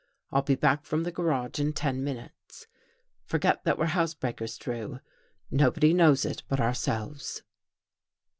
[0.31, 2.65] I'll be back from the gar age in ten minutes.
[3.23, 4.99] Forget that we're house breakers, Drew.
[5.51, 7.43] Nobody knows it but ourselves."